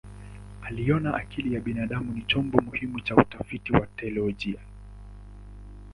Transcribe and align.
Aliona 0.61 1.13
akili 1.15 1.53
ya 1.55 1.61
binadamu 1.61 2.11
ni 2.13 2.21
chombo 2.27 2.61
muhimu 2.61 2.99
cha 3.01 3.15
utafiti 3.15 3.73
wa 3.73 3.87
teolojia. 3.87 4.59